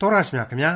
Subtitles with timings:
[0.00, 0.72] တော်ရရှိမြခင်ဗျာ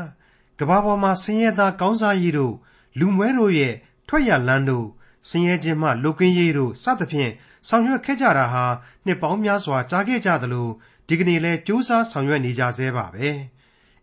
[0.59, 2.55] ကဘာပေါ်မှာဆင်းရဲသားကောင်းစားရေးတို့
[2.99, 3.75] လူမွဲတို့ရဲ့
[4.09, 4.87] ထွက်ရလန်းတို့
[5.29, 7.33] ဆင်းရဲခြင်းမှလုကင်းရေးတို့စသဖြင့်
[7.69, 8.65] ဆောင်ရွက်ခဲ့ကြတာဟာ
[9.07, 10.69] နှစ်ပေါင်းများစွာကြာခဲ့ကြသလို
[11.09, 13.29] ဒီကနေ့လဲစူးစမ်းဆောင်ရွက်နေကြဆဲပါပဲ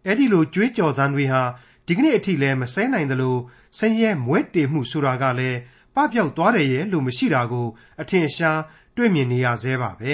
[0.05, 1.42] အဲ့ဒီလိုကြွေးကြော်သံတွေဟာ
[1.88, 3.36] ဒီကနေ့အထိလဲမဆဲနိုင်သလို
[3.78, 5.60] ဆင်းရဲမွဲတေမှုဆိုတာကလည်း
[5.96, 7.68] ပပျောက်သွားတယ်ရဲ့လို့မရှိတာကို
[8.02, 8.62] အထင်ရှား
[8.96, 10.13] တွေ့မြင်နေရဆဲပါပဲ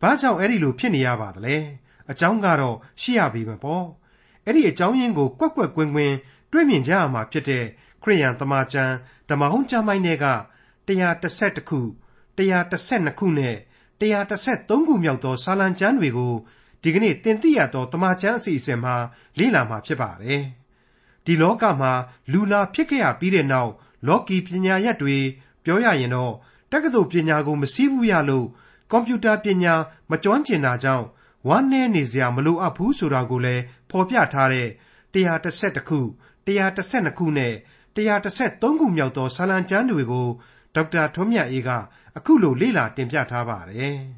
[0.00, 1.56] ဘာကြောင့်အဲ့ဒီလိုဖြစ်နေရပါသလဲ
[2.10, 3.84] အကြောင်းကတော့ရှိရပြီမပေါ့
[4.48, 6.16] အဲ့ဒီအကြောင်းရင်းကိုကွက်ကွက်ကွင်းကွင်း
[6.52, 7.64] တွေ့မြင်ကြရမှာဖြစ်တဲ့
[8.02, 8.94] ခရိယန်တမန်ကျမ်း
[9.28, 10.26] ဓမ္မဟောင်းကျမ်းပိုင်းတွေက
[10.88, 11.80] 131ခု
[12.38, 13.56] 112ခုနဲ့
[14.00, 16.34] 133ခုမြောက်သောစာလံကျမ်းတွေကို
[16.82, 18.94] ဒီကနေ့တင်ပြရသောတမန်ကျမ်းအစီအစဉ်မှာ
[19.38, 20.44] လေ့လာမှာဖြစ်ပါတယ်
[21.24, 21.92] ဒီလောကမှာ
[22.32, 23.72] လူလာဖြစ်ခဲ့ရပြီးတဲ့နောက်
[24.06, 25.16] လော်ကီပညာရပ်တွေ
[25.64, 26.34] ပြောရရင်တော့
[26.72, 28.46] တက္ကသိုလ်ပညာကိုမစည်းဘူးရလို့
[28.90, 29.74] ကွန်ပျူတာပညာ
[30.10, 31.06] မကျွမ်းကျင်တာကြောင့်
[31.46, 34.68] ဝမ်းနည်းနေစရာမလိုအပ်ဘူးဆိုတာကိုလည်းဖော်ပြထားတဲ့
[35.14, 35.98] 131ခု
[36.46, 37.54] 112ခုနဲ့
[37.96, 40.26] 133ခုမြောက်သောစာလံကျမ်းတွေကို
[40.74, 41.70] ဒေါက်တာထွန်းမြတ်အေးက
[42.16, 43.98] အခုလိုလေ့လာတင်ပြထားပါတယ်။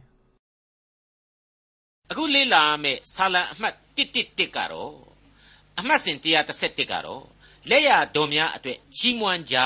[2.11, 4.95] အခုလေ့လာမယ့်စာလံအမှတ်111ကတော့
[5.79, 7.23] အမှတ်စဉ်131ကတော့
[7.71, 9.57] လက်ရတော်များအတွက်ချီးမွမ်းကြ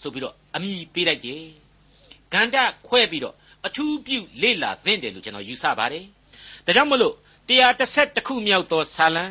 [0.00, 1.44] ဆိုပြီးတော့အမိပေးလိုက်တယ်။
[2.32, 2.56] ဂန္ဓ
[2.88, 3.36] ခွဲပြီးတော့
[3.66, 6.06] အထူးပြုလေ့လာသင့်တယ်လို့ကျွန်တော်ယူဆပါတယ်။
[6.66, 7.14] ဒါကြောင့်မလို့
[7.48, 9.24] 131ခုမြောက်သောဇာလံ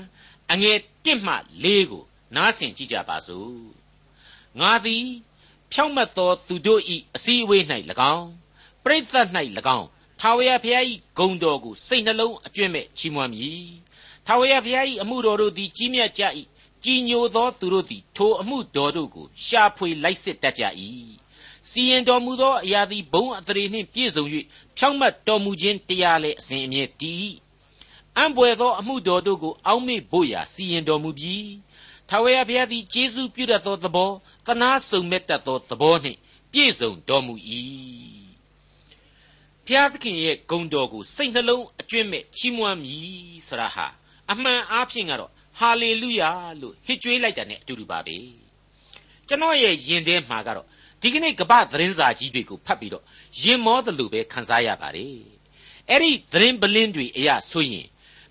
[0.52, 2.04] အငယ်1မှ4ကို
[2.36, 3.60] နားဆင်ကြည့်ကြပါစို့။
[4.60, 5.06] ငါသည်
[5.72, 6.82] ဖြောင့်မတ်သောသူတို့၏
[7.16, 7.64] အစည်းအဝေး၌၎
[8.16, 8.30] င်း
[8.84, 9.28] ပရိသတ်၌၎
[9.78, 9.88] င်း
[10.20, 10.86] ထာဝရဘုရား၏
[11.18, 13.66] ဂုဏ်တော်ကိုစိတ်နှလုံးအကျွင့်မဲ့ချီးမွမ်းမည်။
[14.26, 16.24] ထာဝရဘုရား၏အမှုတော်တို့သည်ကြီးမြတ်ကြ၏။
[16.84, 20.64] ကြီးညိုသောသူတို့သည်ထိုအမှုတော်တို့ကိုရှာဖွေလိုက်စစ်တတ်ကြ၏
[21.70, 24.26] စီရင်တော်မူသောအရာသည်ဘုံအတရေနှင့်ပြည့်စုံ၍
[24.78, 27.32] ဖြောင့်မတ်တော်မူခြင်းတရားလည်းအစဉ်အမြဲတည်
[28.18, 31.52] အံ့ဘွယ်သောအမှုတော်တို့ကိုအောက်မေ့ဖို့ရာစီရင်တော်မူပြီး
[32.10, 34.12] ထာဝရဘုရားသည်ကျေးဇူးပြုတတ်သောသဘော
[34.46, 36.18] တနာစုံမဲ့တတ်သောသဘောနှင့်
[36.52, 37.34] ပြည့်စုံတော်မူ၏
[39.66, 43.88] ဘုရားသခင်ရဲ့ဂုဏ်တော်ကိုစိတ်နှလုံးအကျွင့်မဲ့ချီးမွမ်းမည်ဆရာဟာ
[44.32, 46.32] အမှန်အားဖြင့်ကတော့ဟာလေလုယာ
[46.62, 48.18] လို့ဟစ်ကြွေးလိုက်တာနဲ့အတူတူပါပဲ
[49.28, 50.68] ကျွန်တော်ရဲ့ယင်ထဲမှာကတော့
[51.02, 53.04] ဒီကနေ့ကပ္ပသတင်းစာကြီးတွေကိုဖတ်ပြီးတော့
[53.42, 55.16] ရင်မောသလိုပဲခန်းစားရပါတယ်
[55.90, 57.88] အဲ့ဒီသတင်းပလင်းတွေအရာဆိုရင်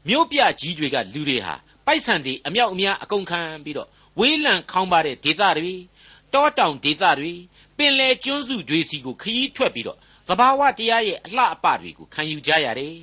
[0.08, 1.54] မြို့ပြကြီးတွေကလူတွေဟာ
[1.86, 5.74] ပိုက်ဆံတွေအမြောက်အများအကုန်ခံပြီးတော့ဝေးလံခေါင်းပါတဲ့ဒေသတွေ
[6.34, 7.32] တောတောင်ဒေသတွေ
[7.76, 12.96] ပင်လယ်ကျွန်းစုတွေစီကိုခရီးထွက်ပြီးတော့သဘာဝတရားရဲ့အလှအပတွေကိုခံယူကြရတယ်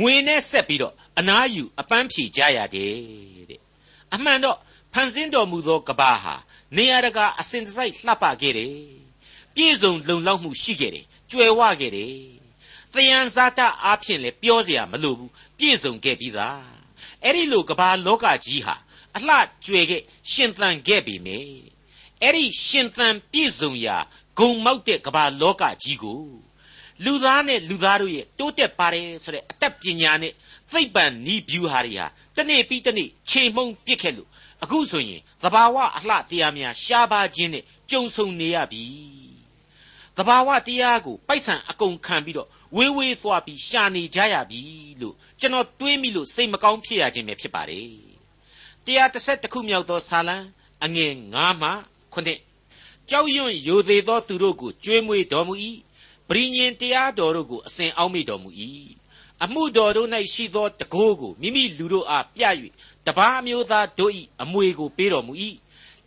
[0.00, 2.94] ငွေနဲ့ဆက်ပြီးတော့အနားယူအပန်းဖြေကြရတယ်
[3.50, 3.60] တဲ့
[4.14, 4.58] အမှန်တော့
[4.92, 6.34] ဖန်ဆင်းတော်မူသောကဘာဟာ
[6.75, 8.73] နေရာတကာအစဉ်တစိုက်လှပခဲ့တယ်
[9.55, 12.13] ပြည့်စုံလုံလောက်မှုရှိခဲ့တယ်ကြွယ်ဝခဲ့တယ်
[12.93, 16.63] တယံဇာတအားဖြင့်လည်းပြောเสียမလိုဘူးပြည့်စုံခဲ့ပြီးသား
[17.23, 18.75] အဲ့ဒီလိုကဘာလောကကြီးဟာ
[19.15, 19.35] အလှ
[19.65, 20.01] ကြွယ်ခဲ့
[20.31, 21.39] ရှင်သန်ခဲ့ပြီမေ
[22.21, 23.97] အဲ့ဒီရှင်သန်ပြည့်စုံရာ
[24.37, 26.23] ဂုံမောက်တဲ့ကဘာလောကကြီးကို
[27.05, 30.33] လူသားနဲ့လူသားတို့ရဲ့တိုးတက်ပါတယ်ဆိုတဲ့အတတ်ပညာနဲ့
[30.71, 34.29] သိပ္ပံဤဗျူဟာတွေဟာတနေ့ပြီးတနေ့ခြေမှုန်းပစ်ခဲ့လို့
[34.62, 38.84] အခုဆိုရင်သဘာဝအလှတရားများရှားပါခြင်းနဲ့ကြုံဆုံနေရပြီ
[40.16, 44.60] သဘာဝတရားကိုပိုက်ဆံအကုန်ခံပြီးတော့ဝေးဝေးသွားပြီးရှာနေကြရပြီ
[45.00, 47.88] လို့ကျွန်တော်တွေးမိလို့စိတ်မကောင်းဖြစ်ရခြင်းပဲဖြစ်ပါတယ်
[48.86, 50.36] 130ခုမြောက်သောဇာလံ
[50.84, 51.70] အငယ်9မှ
[52.14, 55.54] 9ကြောက်ရွံ့ယိုသေးသောသူတို့ကိုကြွေးမွေးတော်မူ၏
[56.28, 58.50] ပရိညင်တရားတော်တို့ကိုအစဉ်အောက်မေ့တော်မူ၏
[59.44, 62.42] အမှုတော်တို့၌ရှိသောတကိုးကိုမိမိလူတို့အားပြ၍
[63.06, 65.34] တပါးမျိုးသားတို့၏အမွေကိုပေးတော်မူ၏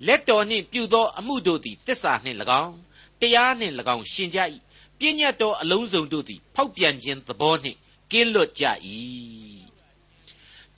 [0.08, 2.75] လက်တော်နှင့်ပြုသောအမှုတို့သည်တစ္ဆာနှင့်၎င်း
[3.22, 4.40] တရားနှင့်၎င်းရှင်ကြ၏
[5.00, 7.78] ပြည့်ညတ်တော်အလုံးစုံတို့သည်ဖောက်ပြန်ခြင်းသဘောနှင့်
[8.12, 8.66] ကင်းလွတ်ကြ၏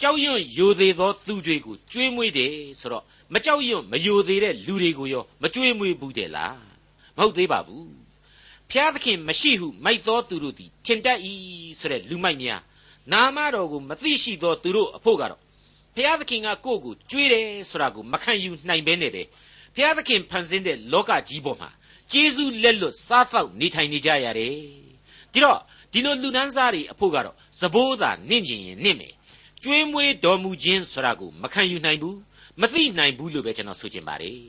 [0.02, 3.03] ကြောက်ရွံ့ယိုသေးသောသူတွေကိုကျွေးမွေးတယ်ဆိုတော့
[3.34, 6.59] မကြောက်ရွံ့မယိုသေးတဲ့လူတွေကိုရောမကျွေးမွေးဘူးတဲ့လား
[7.18, 7.91] မဟုတ်သေးပါဘူး
[8.72, 11.19] ဖျားသခင်မရှိဟုမိုက်သောသူတို့သည်ထင်တတ်၏
[11.79, 12.62] ဆိုတဲ့လူမိုက်များ
[13.12, 15.41] နာမတော်ကိုမသိရှိသောသူတို့အဖို့ကတော့
[15.99, 19.23] ဖျားသခင်ကကိုယ့်ကိုကြွေးတယ်ဆိုတာကိုမခံယူနိုင်ဘဲနဲ့ပဲ
[19.75, 21.69] ဖျားသခင်ဖန်ဆင်းတဲ့လောကကြီးပေါ်မှာ
[22.11, 24.55] ကျေးဇူးလက်လွတ်စားသောက်နေထိုင်နေကြရတယ်
[25.34, 25.59] ဒီတော့
[25.91, 29.13] ဒီလိုလူနန်းစားတွေအဖို့ကတော့သဘိုးသာနင့်ကျင်ရင်နင့်မယ်
[29.63, 32.17] ကျွေးမွေးတော်မူခြင်းဆိုတာကိုမခံယူနိုင်ဘူး
[32.61, 34.40] မသိနိုင်ဘူးလို့ပဲကျွန်တော်ဆိုချင်ပါတယ်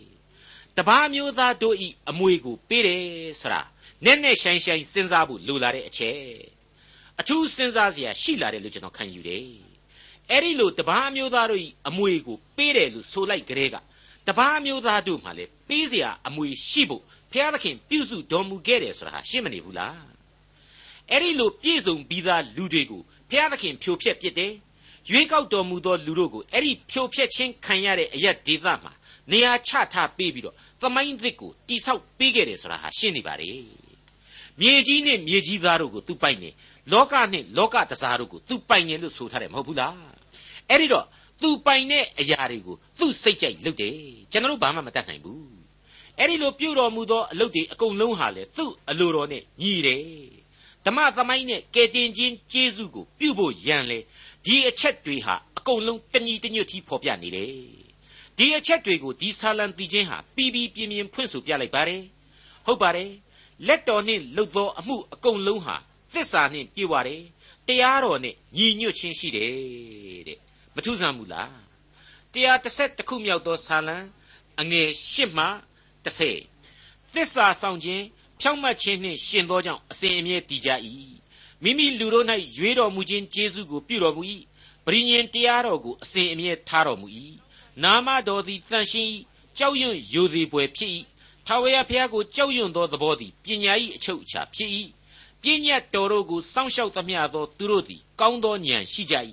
[0.76, 3.04] တပားမျိုးသားတို့ဤအမွေကိုပေးတယ်
[3.40, 3.62] ဆိုတာ
[4.04, 6.20] နဲ့နဲ့ဆိုင်ဆိုင်စဉ်းစားဖို့လိုလာတဲ့အချက်
[7.20, 9.69] အထူးစဉ်းစားစရာရှိလာတယ်လို့ကျွန်တော်ခံယူတယ်
[10.30, 13.76] အဲ့ဒီလိုတပားမျိုးသားတို့ဤအမွေကိုပေးတယ်လို့ဆိုလိုက်ကြတဲ့က
[14.28, 20.00] တပားမျိုးသားတို့မှလည်းပေးစရာအမွေရှိဖို့ဘုရားသခင်ပြုစုတော်မူခဲ့တယ်ဆိုတာဟာရှင်းမနေဘူးလား
[21.10, 24.52] အဲ့ဒီလိုပြည့်စုံပြီးသားလူတွေကိုဘုရားသခင်ဖြိုဖျက်ပစ်တယ်
[25.10, 28.92] ရွေးကောက်တော်မူသောလူတို့ကိုအဲ့ဒီဖြိုဖျက်ခြင်းခံရတဲ့အရက်ဒေသမှာ
[29.32, 33.50] နေရာချထားပေးပြီးတော့သမိုင်းသစ်ကိုတိဆောက်ပေးခဲ့တယ်ဆိုတာဟာရှင်းနေပါလေ
[34.60, 36.50] မြေကြီးနဲ့မြေကြီးသားတို့ကိုသူပိုင်နေ
[36.92, 40.19] လောကနဲ့လောကတစားတို့ကိုသူပိုင်နေလို့ဆိုထားတယ်မဟုတ်ဘူးလား
[40.70, 41.06] အဲ့ဒီတော့
[41.42, 43.94] သူပိုင်တဲ့အရာတွေကိုသူ့စိတ်ကြိုက်လုပ်တယ်
[44.32, 45.44] ကျွန်တော်တို့ဘာမှမတတ်နိုင်ဘူး
[46.18, 50.02] အဲ့ဒီလိုပြုတော်မူသောအလုပ်တွေအကုန်လုံးဟာလေသူ့အလိုတော်နဲ့ညီတယ်
[50.86, 53.98] ဓမ္မသမိုင်းနဲ့ကယ်တင်ခြင်းကျေးဇူးကိုပြုဖို့ရန်လေ
[54.46, 57.52] ဒီအချက်တွေဟာအကုန်လုံးတညီတညွတ်တီးဖော်ပြနေတယ်
[58.36, 62.02] ဒီအချက်တွေကိုဒီဆာလံတီချင်းဟာပြီးပြီးပြင်းပြင်းဖွင့်ဆိုပြလိုက်ပါတယ်
[62.66, 63.10] ဟုတ်ပါတယ်
[63.66, 65.76] လက်တော်နှင့်လှုပ်သောအမှုအကုန်လုံးဟာ
[66.14, 67.22] သစ္စာနှင့်ပြည့်ဝတယ်
[67.68, 70.38] တရားတော်နဲ့ညီညွတ်ခြင်းရှိတယ်တဲ့
[70.74, 71.52] မထူးဆန်းဘူးလား
[72.32, 73.96] တရားတစ်ဆက်တစ်ခုမြောက်သောဆာလံ
[74.60, 75.46] အငယ်၈မှ
[76.04, 78.04] 30သစ္စာဆောင်ခြင်း
[78.40, 80.70] ဖြောင့်မတ်ခြင်းနှင့်ရှင်သောကြောင့်အစဉ်အမြဲတည်ကြ၏
[81.62, 82.26] မိမိလူတို့၌
[82.56, 84.22] ရွေးတော်မူခြင်းကျေးဇူးကိုပြုတော်မူ၏
[84.84, 87.08] ပရိညင်တရားတော်ကိုအစဉ်အမြဲထားတော်မူ၏
[87.82, 89.08] နာမတော်သည်တန်ရှင်း၏
[89.58, 90.92] ကြောက်ရွံ့ယိုသေးပွဲဖြစ်၏
[91.46, 94.70] ထာဝရဘုရားကိုကြောက်ရွံ့သောသဘောသည်ပညာ၏အချုပ်အခြာဖြစ်၏
[95.42, 99.14] ပညာတော်တို့ကိုစောင့်ရှောက်သမျှသောသူတို့သည်ကောင်းသောဉာဏ်ရှိကြ၏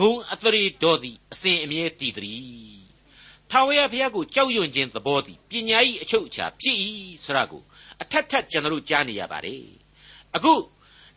[0.00, 2.80] ဂုံအသရေတော်သည်အစဉ်အမြဲတည်သည်
[3.50, 6.76] ထာဝရဘုရားကိုကြောက်ရွံ့ခြင်းသဘောသည်ပညာ၏အချုပ်အခြာဖြစ်၏
[7.24, 7.62] ဆိုတာကို
[8.02, 9.64] အထက်ထက်ကျွန်တော်တို့ကြားနေရပါတယ်
[10.36, 10.54] အခု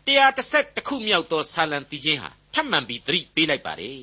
[0.08, 4.02] 130ခုမြောက်သောဆာလံတီချင်းဟာထပ်မံပြီးသတိပေးလိုက်ပါတယ်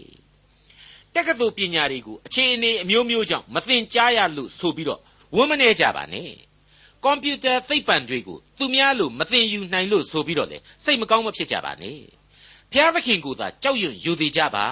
[1.15, 5.01] တက္ကသိုလ်ပညာတွေကိုအခြေအနေအမျိုးမျိုးကြောင့်မသင်ကြားရလို့ဆိုပြီးတော့
[5.37, 6.33] ဝန်းမနေကြပါနဲ့
[7.05, 12.20] ကွန်ပျူတာသိပ္ပံတွေကိုသူများလို့မသင်ယူနိုင်လို့ဆိုပြီးတော့လေစိတ်မကောင်းမဖြစ်ကြပါနဲ့
[12.73, 14.67] ဘုရားသခင်ကိုသာကြောက်ရွံ့ယူသေးကြပါ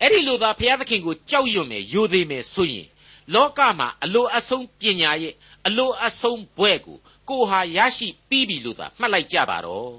[0.00, 2.86] အဲ့ဒီလိုသာဘုရားသခင်ကိုကြောက်ရွံ့မယ်ယူသေးမယ်ဆိုရင်
[3.34, 5.34] လောကမှာအလိုအဆုံးပညာရဲ့
[5.66, 9.90] အလိုအဆုံးဘွဲ့ကိုကိုဟာရရှိပြီးပြီလို့သာမှတ်လိုက်ကြပါတော့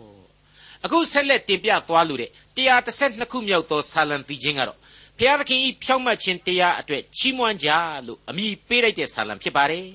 [0.85, 4.79] အခုဆက်လက်တင်ပြသွားလို့တဲ့132ခုမြောက်သောဆာလံတီချင်းကတော့
[5.17, 7.69] ဘုရားသခင်ဤဖြောင့်မတ်ခြင်းတရားအတွက်ချီးမွမ်းကြ
[8.07, 9.87] လို့အမည်ပေးလိုက်တဲ့ဆာလံဖြစ်ပါတယ်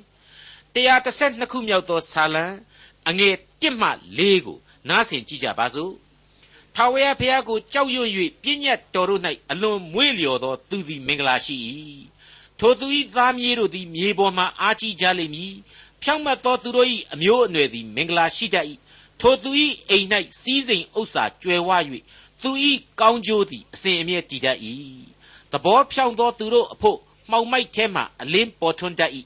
[0.75, 2.45] 132ခုမြောက်သောဆာလံ
[3.09, 3.89] အငယ်1မှ
[4.19, 4.59] 4ကို
[4.89, 5.93] နားဆင်ကြည့်ကြပါစို့
[6.81, 8.11] ထာဝရဘုရားကိုကြောက်ရွံ့၍
[8.43, 11.57] ပြည့်ညတ်တော်တို့၌အလွန်မွေ့လျော်သောသူသည်မင်္ဂလာရှိ၏
[12.59, 12.87] ထိုသူ၏
[13.17, 15.55] သားမြေးတို့သည်မြေပေါ်မှအားကြီးကြလိမ့်မည်
[16.03, 18.67] ဖြောင့်မတ်သောသူတို့၏အမျိုးအနွယ်သည်မင်္ဂလာရှိတတ်၏
[19.21, 19.51] ထိုသူ၏
[19.91, 20.07] အိမ်၌
[20.41, 21.71] စီးစိမ်ဥစ္စာကျွယ်ဝ၍
[22.43, 22.51] သူ၏
[23.01, 24.59] ကောင်းကျိုးသည်အစဉ်အမြဲတည်တတ်၏
[25.53, 26.99] သဘောဖြောင့်သောသူတို့အဖို့
[27.31, 29.13] မှောင်မိုက်ထဲမှအလင်းပေါ်ထွန်းတတ်၏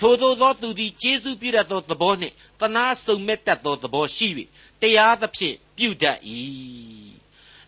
[0.00, 4.28] ထိုသို့သောသူသည်ကျေးဇူးပြုတတ်သောသဘောနှင့်တနာစုံမဲ့တတ်သောသဘောရှိ၍
[4.80, 6.18] တရားသဖြင့် ပြုတတ်၏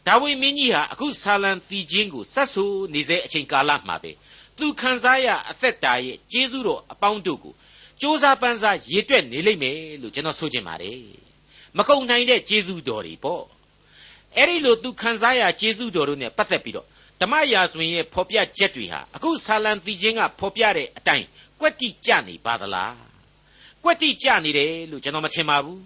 [0.06, 2.64] ဒါဝိမင်းကြီးဟာအခုဆာလံတီချင်းကိုဆက်ဆူ
[2.94, 4.12] နေစေအချိန်ကာလမှာပဲ
[4.58, 11.02] သူခံစားရအသက်တာရဲ့ကျေးဇူးတော်အပေါင်းတို့ကိုစ조사ပန်းစားရေတွက်နေလိမ့်မယ်လို့ကျွန်တော်ဆိုချင်ပါတယ်
[11.78, 13.44] မကုံနိုင်တဲ့ကျေးဇူးတော်တွေပေါ့
[14.36, 16.86] အဲ့ဒီလိုသူခံစားရကျေးဇူးတော်တို့နဲ့ပတ်သက်ပြီးတော့
[17.20, 21.26] ဓမ္မရာဇဝင်ရဲ့ဖော်ပြချက်တွေဟာအခုဆာလံတီချင်းကဖော်ပြတဲ့အတိုင်း
[21.60, 22.96] ကွက်တိကြနေပါသလား
[23.84, 25.80] ကွက်တိကြနေတယ်လို့ကျွန်တော်မထင်ပါဘူး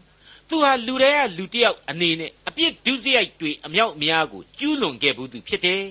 [0.54, 5.84] သူဟာလူတွေကလူတယောက်အနေနဲ့အပြစ်ဒုစရိုက်တွေအမြောက်အများကိုကျူးလွန်ခဲ့ဘူးသူဖြစ်တယ်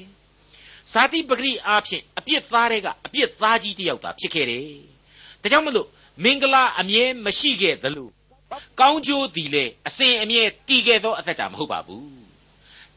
[0.92, 4.68] ဇာတိပဂရိအားဖြင့်အပြစ်သားတွေကအပြစ်သားကြီးတယောက်သာဖြစ်ခဲ့တယ်
[5.42, 5.88] ဒါကြောင့်မလို့
[6.24, 8.10] မင်္ဂလာအမြဲမရှိခဲ့သလို
[8.80, 12.08] ကောင်းကျိုးသည်လေအစဉ်အမြဲတည်ခဲ့သောအသက်တာမဟုတ်ပါဘူး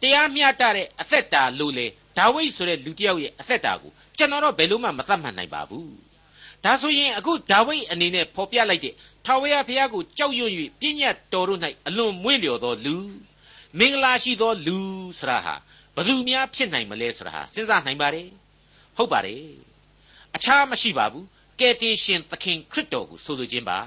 [0.00, 1.86] တရားမျှတတဲ့အသက်တာလို့လေ
[2.16, 6.05] ဒါဝိဒ်ဆိုတဲ့လူတစ်ယောက်ရဲ့အသက်တာကိုကျွန်တော်တော့ဘယ်လို့မှမသတ်မှတ်နိုင်ပါဘူး
[6.64, 8.94] ဒါဆိုရင်အခုဒါဝိဒ်အနေနဲ့ဖော်ပြလိုက်တဲ့
[9.24, 12.96] ထာဝရဘုရားကိုကြောက်ရွံ့၍ပြည့်ညတ်တော်တို့၌အလွန်မွေ့လျော်သောလူ
[13.78, 14.78] မင်္ဂလာရှိသောလူ
[15.18, 15.54] ဆရာဟာ
[15.96, 18.28] ဘသူများဖြစ်နိုင်မလဲဆိုတာဟာစဉ်းစားနိုင်ပါတယ်
[18.96, 19.42] ဟုတ်ပါတယ်
[20.34, 21.26] အခြားမရှိပါဘူး
[21.60, 23.78] ကယ်တင်ရှင်သခင်ခရစ်တော်ကိုဆိုလိုခြင်းပါ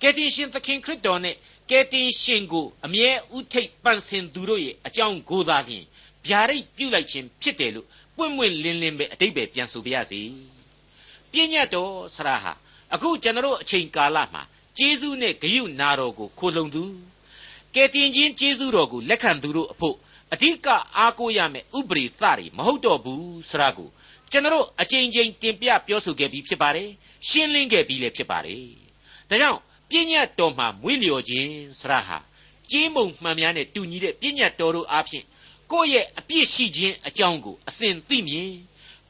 [0.00, 1.36] ကယ်တင်ရှင်သခင်ခရစ်တော်နဲ့
[1.70, 5.84] ကယ်တင်ရှင်ကိုအမြဲဥထိတ်ပန့်စင်သူတို့ရဲ့အကြောင်းကိုသာလျှင်
[6.26, 7.86] ဗျာဒိတ်ပြုလိုက်ခြင်းဖြစ်တယ်လို့
[8.16, 10.20] ပွင့်ပွင့်လင်းလင်းပဲအတိတ်ပဲပြန်ဆိုပြရစီ
[11.32, 12.52] ပြည့်ညတ်တော်ဆရာဟာ
[12.94, 14.42] အခုကျွန်တော်အချိန်ကာလမှာ
[14.78, 16.84] ဂျေဇုနဲ့ဂယုနာတော်ကိုခိုလုံသူ
[17.74, 19.96] ကယ်တင်ခြင်းဂျေဇုတော်ကိုလက်ခံသူတို့အဖို့
[20.32, 23.88] အဓိကအားကိုးရမယ်ဥပရိသတွေမဟုတ်တော့ဘူးဆရာကို
[24.30, 26.90] ကျွန်တော်အကြိမ်ကြိမ်တင်ပြပြောဆိုခဲ့ပြီးဖြစ်ပါတယ်
[27.28, 28.64] ရှင်းလင်းခဲ့ပြီးလည်းဖြစ်ပါတယ်
[29.28, 29.60] ဒါကြောင့်
[29.90, 32.18] ပြည့်ညတ်တော်မှာမွေးလျော်ခြင်းဆရာဟာ
[32.70, 35.24] ကြေးမုံမှန်များနဲ့တူညီတဲ့ပြည့်ညတ်တော်တို့အားဖြင့်
[35.72, 38.50] ကိုယ့်ရဲ့အပြစ်ရှိခြင်းအကြောင်းကိုအစဉ်သိမြင်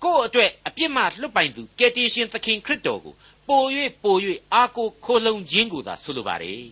[0.05, 3.15] ကိုယ့်အတွက်အပြစ်မှလွတ်ပိုင်သူကယ်တင်ရှင်သခင်ခရစ်တော်ကို
[3.49, 3.63] ပို၍
[4.03, 4.17] ပို၍
[4.55, 6.65] အာကိုခိုလုံခြင်းကိုသာဆိုလိုပါတယ်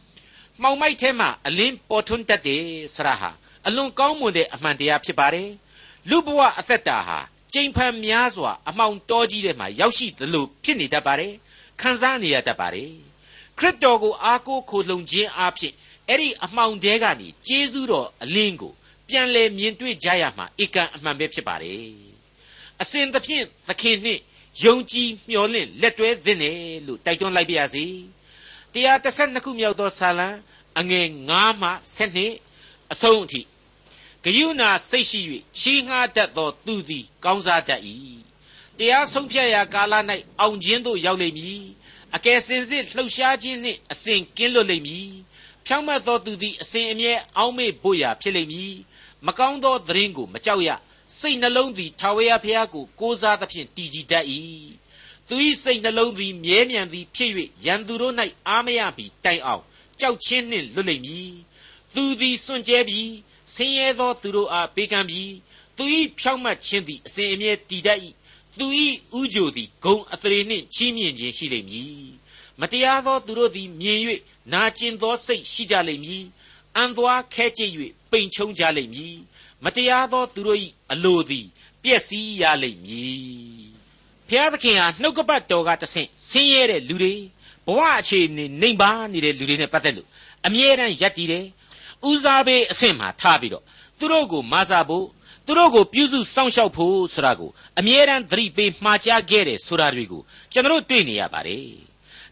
[0.62, 2.62] ။မှောင်မိုက်ထဲမှာအလင်းပေါ်ထွန်းတတ်တယ်
[2.94, 3.30] ဆရာဟာ
[3.66, 5.48] အလွန်ကောင်းမွန်တဲ့အမှန်တရားဖြစ်ပါတယ်။
[6.10, 7.18] လူဘဝအသက်တာဟာ
[7.54, 11.32] ကြိမ်ဖန်များစွာအမှောင်တောကြီးထဲမှာရောက်ရှိသလိုဖြစ်နေတတ်ပါတယ်။
[11.80, 12.90] ခံစားနေရတတ်ပါတယ်။
[13.58, 15.72] ခရစ်တော်ကိုအာကိုခိုလုံခြင်းအဖြစ်
[16.08, 18.72] အဲ့ဒီအမှောင်တဲကနေကျေးဇူးတော်အလင်းကို
[19.08, 22.05] ပြန်လဲမြင်တွေ့ကြရမှာဧကန်အမှန်ပဲဖြစ်ပါတယ်
[22.82, 24.20] အစဉ်သဖြင့်သခင်နှင့်
[24.64, 26.56] ယုံကြည်မျှော်လင့်လက်တွဲသင့်တယ်
[26.86, 27.84] လို့တိုက်တွန်းလိုက်ပါရစေ
[28.74, 30.28] 132ခုမြောက်သောဆာလံ
[30.78, 31.70] အငယ်9မှ
[32.26, 33.40] 12အဆုံးအထိ
[34.24, 35.20] ဂယုဏစိတ်ရှိ၍
[35.58, 37.82] ချီးငှားတတ်သောသူသည် ကောင်းစားတတ်၏
[38.78, 39.94] တရားဆုံးဖြတ်ရာကာလ၌
[40.40, 41.62] အောင်ခြင်းသို့ရောက်လိမ့်မည်
[42.14, 45.08] အကယ်စင်စစ်လှုပ်ရှားခြင်းနှင့်အစဉ်ကင်းလွတ်လိမ့်မည်
[45.66, 48.74] ဖြောင့်မတ်သောသူသည်အစဉ်အမြဲအောင်းမေ့ဖို့ရာဖြစ်လိမ့်မည်
[49.26, 50.70] မကောင်းသောသတင်းကိုမကြောက်ရ
[51.18, 54.26] စိတ်နှလုံးသည်ထာဝရဘုရားကိုကိုးစားသဖြင့်တည်ကြည်တတ်၏
[55.28, 57.30] သူ၏စိတ်နှလုံးသည်မြဲမြံသည်ဖြစ်၍
[57.66, 58.14] ရန်သူတို့၌
[58.48, 59.62] အားမရမီတိုင်အောင်
[60.00, 61.32] ကြောက်ချင်းနှင့်လွတ်လိမ့်မည်
[61.94, 63.10] သူသည်စွန့်ကြဲပြီး
[63.54, 65.32] ဆင်းရဲသောသူတို့အားပေးကမ်းပြီး
[65.76, 65.84] သူ၏
[66.18, 68.00] ဖြောင့်မတ်ခြင်းသည်အစဉ်အမြဲတည်တတ်၏
[68.58, 68.66] သူ၏
[69.18, 72.06] ဥကြိုသည်ဂုံအသရေနှင့်ချီးမြှင့်ခြင်းရှိလိမ့်မည်
[72.60, 73.98] မတရားသောသူတို့သည်မြင်၍
[74.52, 76.24] နာကျင်သောစိတ်ရှိကြလိမ့်မည်
[76.76, 77.72] အံသွားခဲကျိတ်၍
[78.10, 79.16] ပိန်ချုံကြလိမ့်မည်
[79.64, 80.58] မတရားသောသူတို့၏
[80.92, 81.46] အလိုသည်
[81.82, 83.66] ပျက်စီးရလိမ့်မည်
[84.28, 87.14] ဖျားသခင်ဟာနှုတ်ကပတ်တော်ကတဆင့်ဆင်းရဲတဲ့လူတွေ
[87.66, 90.08] ဘဝအခြေအနေနှိမ်ပါနေတဲ့လူတွေနဲ့ပတ်သက်လို့
[90.46, 91.44] အမြဲတမ်းယက်တည်တယ်
[92.08, 93.64] ဦးစားပေးအဆင့်မှာထားပြီးတော့
[93.98, 95.06] သူတို့ကိုမဆာဖို့
[95.46, 100.22] သူတို့ကိုပြုစုစောင့်ရှောက်ဖို့ဆိုတာကိုအမြဲတမ်းသတိပေးမှားကြားခဲ့တယ်ဆိုတာတွေကို
[100.52, 101.66] ကျွန်တော်တွေ့နေရပါတယ်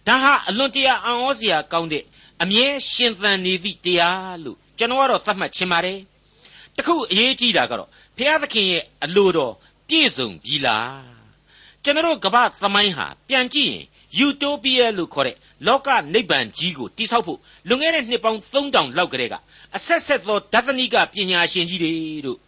[0.06, 2.04] ဒါဟာအလွန်တရာအံ့ဩစရာကောင်းတဲ့
[2.42, 5.98] အမြဲရှင်သန်နေသည့်တရားလို့ကျွန်တော်ကတော့သတ်မှတ်ချင်ပါတယ်
[6.76, 9.54] တခုအရေးကြီးတာကတော့ဘုရားသခင်ရဲ့အလိုတော်
[9.88, 11.02] ပြည့်စုံပြီလား
[11.82, 13.84] ကျွန်တော်ကမ္ဘာသမိုင်းဟာပြန်ကြည့်ရင်
[14.18, 17.38] ယူတိုပီးယားလို့ခေါ်တဲ့လောကနိဗ္ဗာန်ကြီးကိုတိဆောက်ဖို့
[17.68, 19.34] လွန်ခဲ့တဲ့နှစ်ပေါင်း3000လောက်ကတည်းက
[19.76, 21.92] အဆက်ဆက်သောဒသနိကပညာရှင်ကြီးတွေ
[22.26, 22.38] တို့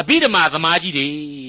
[0.00, 1.08] အဘိဓမ္မာသမားကြီးတွေ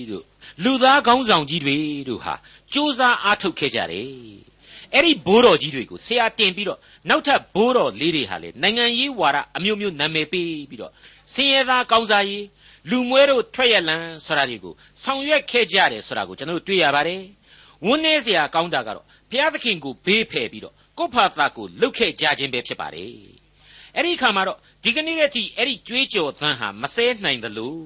[0.09, 0.23] တို့
[0.63, 2.37] လူသားကောင်းဆောင်ကြီးတွေတို့ဟာစ
[2.73, 4.09] 조사အားထုတ်ခဲ့ကြတယ်
[4.93, 10.91] အဲ့ဒီဘိုးတော်ကြီးတွေကိုဆရာတင်ပြီးတော့နောက်ထပ်ဘိုးတော်လေးတွေဟာလေနိုင်ငံရေးဝါဒအမျိုးမျိုးနာမည်ပေးပြီးတော့
[11.33, 12.45] ဆင်းရဲသားကောင်းစားရေး
[12.89, 14.73] လူမွဲတို့ထွက်ရလန်ဆိုတာတွေကို
[15.03, 17.21] ဆောင်ရွက်ခဲ့ကြတယ်ဆိုတာကိုကျွန်တော်တို့တွေ့ရပါတယ်
[17.85, 23.13] ဝန်းနေစရာကောင်းတာကတော့ဘုရားသခင်ကိုဘေးဖယ်ပြီးတော့ကိုယ့်ဖာသာကိုလှုပ်ခဲ့ကြခြင်းပဲဖြစ်ပါတယ်
[23.95, 27.77] အဲ့ဒီခါမှာတော့ဒီကနေ့ရက်ထိအဲ့ဒီကြွေးကြော်သံဟာမဆဲနိုင်သလို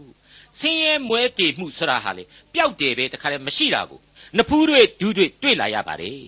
[0.59, 2.23] ဆင်းရဲမွဲတေမှုဆိုတာဟာလေ
[2.53, 3.99] ပျောက်တယ်ပဲတခါလဲမရှိတာကို
[4.37, 6.21] နဖူးတွေဒူးတွေတွေ့လာရပါတယ်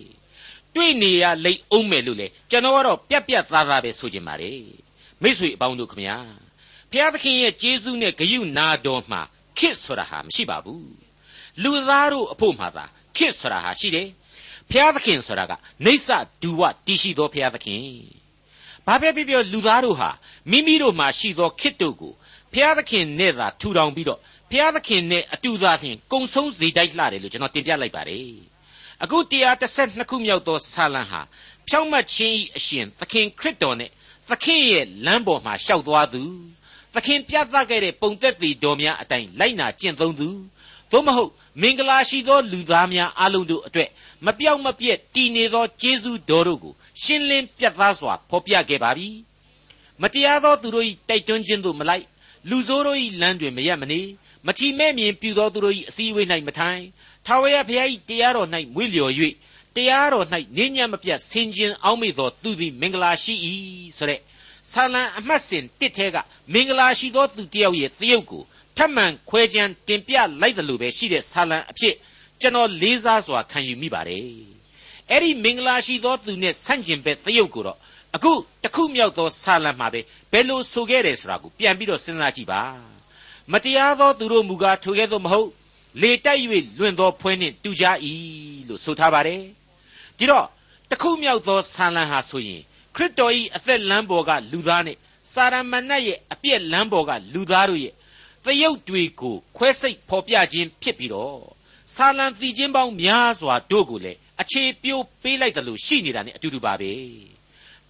[0.74, 4.60] တွေ့နေရလိမ့်အောင်မယ်လို့လေကျွန်တော်ကတော့ပြက်ပြက်သားသားပဲဆိုချင်ပါတယ်
[5.22, 6.16] မိတ်ဆွေအပေါင်းတို့ခမညာ
[6.92, 9.20] ဖျားသခင်ရဲ့ကျေးဇူးနဲ့ဂရုနာတော်မှာ
[9.58, 10.90] ခစ်ဆိုတာဟာမရှိပါဘူး
[11.62, 12.84] လူသားတို့အဖို့မှာသာ
[13.16, 14.08] ခစ်ဆိုတာဟာရှိတယ်
[14.70, 15.52] ဖျားသခင်ဆိုတာက
[15.84, 16.08] နေဆ
[16.42, 17.84] ဒူဝတည်ရှိသောဖျားသခင်
[18.86, 20.10] ဘာပဲပြောပြောလူသားတို့ဟာ
[20.50, 22.12] မိမိတို့မှာရှိသောခစ်တို့ကို
[22.54, 28.28] ဖျားသခင်နဲ့သာထူထောင်ပြီးတော့ဖျားသခင်နဲ့အတူသာလျှင်ကုံဆုံးစေတိုက်လှတယ်လို့ကျွန်တော်တင်ပြလိုက်ပါတယ်
[29.02, 29.18] အခု
[29.64, 31.20] 132ခုမြောက်သောဆာလံဟာ
[31.68, 33.90] ဖြောင့်မတ်ခြင်းဤအရှင်သခင်ခရစ်တော်နဲ့
[34.30, 36.22] သခင်ရဲ့လမ်းပေါ်မှာရှောက်သွားသူ
[36.57, 36.57] သ
[37.06, 40.28] ခင်ပြသခဲ့တဲ့ပုံသက်သေတော်များအတိုင်းလိုက်နာကျင့်သုံးသူ
[40.92, 41.30] သို့မဟုတ်
[41.62, 43.88] မင်္ဂလာရှိသောလူသားများအလုံးတို့အတွက်
[44.26, 49.08] မပြောက်မပြက်တည်နေသောကျေးဇူးတော်တို့ကိုရှင်းလင်းပြတ်သားစွာဖော်ပြခဲ့ပါပြီ
[50.02, 52.04] မတရားသောသူတို့၏တိုက်တွန်းခြင်းသို့မလိုက်
[52.48, 54.00] လူဆိုးတို့၏လမ်းတွင်မရက်မနေ
[54.46, 56.82] မထီမဲ့မြင်ပြူသောသူတို့၏အစည်းအဝေး၌မထိုင်
[57.26, 59.12] ထာဝရဘုရား၏တရားတော်၌မွေ့လျော်၍
[59.76, 60.26] တရားတော်၌
[60.56, 63.34] နေညံ့မပြတ်ဆင်ခြင်အောင်းမေသောသူသည်မင်္ဂလာရှိ၏
[63.96, 64.20] ဆိုတဲ့
[64.72, 66.16] ဆာလံအမှတ်စဉ်တစ်ထဲက
[66.52, 68.42] မင်္ဂလာရှိသောသူတယောက်ရဲ့တရုပ်ကို
[68.76, 71.94] ထပ်မံခွဲခြမ်းတင်ပြလိုက်တယ်လို့ပဲရှိတဲ့ဆာလံအဖြစ်
[72.40, 74.22] ကျွန်တော်လေးစားစွာခံယူမိပါတယ်
[75.10, 77.78] အဲ့ဒီမင်္ဂလာရှိသောသူနဲ့ဆန့်ကျင်ဘက်တရုပ်ကိုတော့
[78.16, 78.32] အခု
[78.64, 80.00] တခုမြောက်သောဆာလံမှာပဲ
[80.32, 82.62] ဘယ်လိုဆိုခဲ့တယ်ဆိုတာကိုပြန်ပြီးတော့စဉ်းစားကြည့်ပါ
[83.52, 85.48] မတရားသောသူတို့မူကားထိုကဲ့သို့မဟုတ်
[86.00, 86.40] လေတိုက်၍
[86.78, 87.84] လွင့်သောဖွဲနှင့်တူကြ၏
[88.68, 89.42] လို့ဆိုထားပါတယ်
[90.18, 90.46] ဒီတော့
[90.90, 92.62] တခုမြောက်သောဆာလံဟာဆိုရင်
[92.98, 94.96] ခရစ်တော်၏အသက်လမ်းပေါ်ကလူသားနဲ့
[95.32, 97.94] စာရမဏတ်ရဲ့အပြည့်လမ်းပေါ်ကလူသားတို့ရဲ့
[98.44, 101.40] သရုပ်တွေကိုခွဲစိတ်ဖော်ပြခြင်းဖြစ်ပြီးတော့
[101.94, 106.92] ဆာလံတည်ခြင်းပေါင်းများစွာတို့ကိုလည်းအခြေပြိုးပေးလိုက်တယ်လို့ရှိနေတာ ਨੇ အတူတူပါပဲ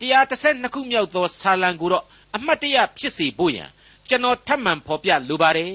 [0.00, 2.04] 132ခုမြောက်သောဆာလံကိုတော့
[2.36, 3.70] အမှတ်တရဖြစ်စေဖို့ရန်
[4.08, 5.74] ကျွန်တော်ထပ်မံဖော်ပြလိုပါတယ်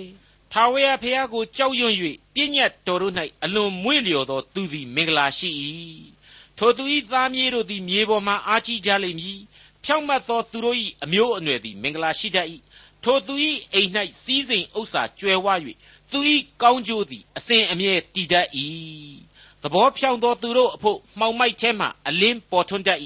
[0.51, 1.93] ထာဝရဘုရားကိုကြောက်ရွံ့၍
[2.33, 3.13] ပြည့်ညတ်တော်တို့၌
[3.43, 5.49] အလွန်မွေ့လျော်သောသူသည်မင်္ဂလာရှိ၏
[6.57, 9.39] ထိုသူ၏သားမြေးတို့သည် မြေပေါ်မှအားကြီးကြလိမ့်မည်
[9.83, 12.47] ဖြောင့်မတ်သောသူတို့၏အမျိုးအနွယ်သည် မင်္ဂလာရှိတတ်၏
[13.03, 13.35] ထိုသူ၏
[13.73, 13.89] အိမ်၌
[14.23, 15.47] စီးစိမ်ဥစ္စာကျွယ်ဝ၍
[16.11, 16.19] သူ၏
[16.61, 18.47] ကောင်းကျိုးသည် အစဉ်အမြဲတည်တတ်၏
[19.61, 22.99] သဘောဖြောင့်သောသူတို့အဖို့ မှောင်မိုက်ထဲမှ အလင်းပေါ်ထွန်းတတ်၏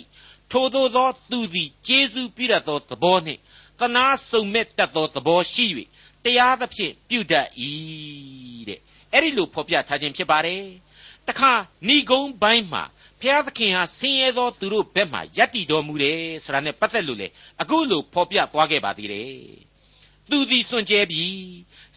[0.52, 3.40] ထိုသို့သောသူသည် ကျေးဇူးပြုတတ်သောသဘောနှင့်
[3.80, 5.66] တနာစုံမဲ့တတ်သောသဘောရှိ၍
[6.24, 7.48] တရားသဖြင့် ပြုတတ်၏
[8.70, 8.80] တဲ့
[9.14, 10.64] အဲ့ဒီလို ဖော်ပြထားခြင်းဖြစ်ပါတယ်
[11.28, 11.52] တခါ
[11.88, 12.84] ဏိဂုံးပိုင်းမှာ
[13.22, 17.28] ဖျားသခင်ဟာဆင်းရဲသောသူတို့ဘက်မှယက်တည်တော်မူတယ်ဆိုတာနဲ့ပတ်သက်လို့လေ
[17.62, 19.32] အခုလိုဖော်ပြသွားခဲ့ပါသေးတယ်
[20.30, 21.26] သူသည်စွန့်ကြဲပြီ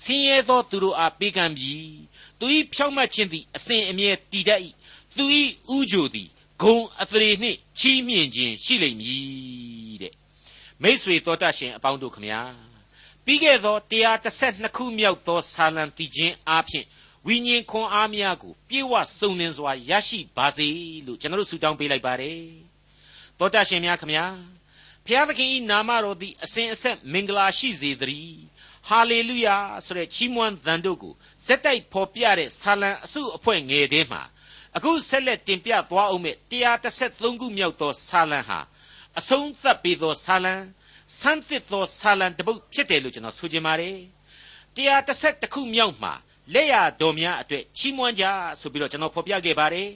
[0.03, 1.75] ဆင်းရဲသောသူတို့အားပေးကမ်းပြီ
[2.39, 4.61] သူ၏ဖြောင့်မတ်ခြင်းသည်အစဉ်အမြဲတည်တတ်၏
[5.17, 5.25] သူ၏
[5.77, 6.29] ဥကြိုသည်
[6.63, 10.15] ဂုံအသရေနှင့်ချီးမြှင့်ခြင်းရှိလိမ့်မည်တဲ့
[10.83, 12.41] မိษွေတော်တတ်ရှင်အပေါင်းတို့ခမညာ
[13.25, 13.77] ပြီးခဲ့သော
[14.27, 16.87] 132ခုမြောက်သောဆာလံတည်ခြင်းအားဖြင့်
[17.27, 20.69] ဝိညာဉ်ခွန်အားများကိုပြေဝစုံလင်စွာရရှိပါစေ
[21.07, 22.43] လို့ကျွန်တော်ဆုတောင်းပေးလိုက်ပါတယ်
[23.39, 24.27] တော်တတ်ရှင်များခမညာ
[25.07, 28.41] ဖျားသခင်၏နာမတော်သည်အစဉ်အဆက်မင်္ဂလာရှိစေတည်း
[28.89, 31.15] ဟာလေလုယာဆိုတဲ့ချီးမွမ်းသံတို့ကို
[31.47, 34.23] ဇက်တိုက်ဖော်ပြတဲ့ဆာလံအစုအဖွဲ့ငယ်ထဲမှာ
[34.77, 36.37] အခုဆက်လက်တင်ပြသွားအောင်မဲ့
[36.89, 38.59] 133ခုမြောက်သောဆာလံဟာ
[39.19, 40.55] အဆုံးသတ်ပြီးသောဆာလံ
[41.21, 43.99] ဆန်းသစ်သောဆာလံတစ်ပုဒ်ဖြစ်တယ်လို့ကျွန်တော်ဆိုချင်ပါတယ်
[44.77, 46.15] 131ခုမြောက်မှာ
[46.55, 48.25] လက်ရတော်များအတွက်ချီးမွမ်းကြ
[48.61, 49.89] ဆိုပြီးတော့ကျွန်တော်ဖော်ပြခဲ့ပါတယ်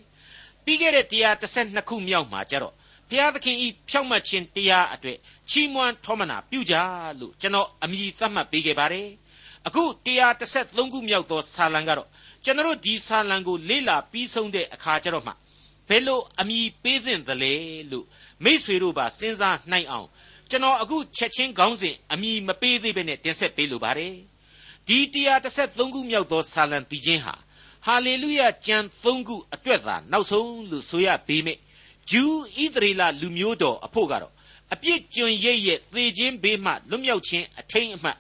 [0.65, 2.75] ပြီးခဲ့တဲ့132ခုမြောက်မှာကျတော့
[3.09, 5.19] ဘုရားသခင်ဤဖြောင့်မတ်ခြင်းတရားအတွက်
[5.51, 6.75] ချီးမွမ်းထောမနာပြုကြ
[7.21, 9.09] လို့ကျွန်တော်အမိသတ်မှတ်ပေးခဲ့ပါတယ်
[9.67, 9.83] အခု
[10.39, 12.09] 133ခုမြောက်သောဆာလံကတော့
[12.45, 15.33] ကျွန်တော်ဒီဆာလံကိုလေ့လာပြီးဆုံးတဲ့အခါကျတော့မှ
[15.89, 17.55] ဘယ်လိုအမိပေးသင့်သလဲ
[17.91, 18.07] လို့
[18.45, 20.09] မိษွေတို့ပါစဉ်းစားနိုင်အောင်
[20.51, 24.15] ကျွန်တော်အခုချက်ချင်းခေါင်းစဉ်အမိမပေးသေးဘဲနဲ့တင်ဆက်ပေးလိုပါတယ်
[24.89, 24.99] ဒီ
[25.45, 27.35] 133ခုမြောက်သောဆာလံပြီးခြင်းဟာ
[27.87, 31.61] ဟာလေလုယကျမ်း3ခုအတွက်သာနောက်ဆုံးလို့ဆိုရပေမယ့်
[32.11, 34.33] ဂျူးဣသရေလလူမျိုးတော်အဖို့ကတော့
[34.73, 38.19] အပြစ်ကျွန်ရိပ်ရဲ့သေခြင်းဘေးမှလွတ်မြောက်ခြင်းအထိန်အမှတ်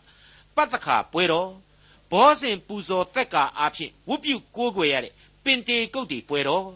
[0.56, 1.50] ပတ်သက်ခါပွဲတော်
[2.10, 5.12] ဘောဇင်ပူဇော်သက်ကာအားဖြင့်ဝတ်ပြုကိုးကွယ်ရတဲ့
[5.44, 6.68] ပင်တေကုတ်တီပွဲတော်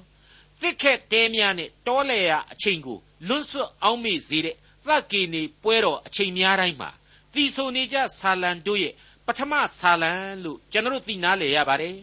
[0.61, 6.91] တစ်ခက်တဲများနဲ့တောလေရအချိန်ကိုလွန်းဆွတ်အောင်မေ့စေတဲ့သက္ကေနေပွဲတော်အချိန်များတိုင်းမှာ
[7.35, 8.95] တီဆိုနေကြဆာလံတို့ရဲ့
[9.29, 10.13] ပထမဆာလံ
[10.45, 11.97] လို့ကျွန်တော်သိနာလေရပါတယ်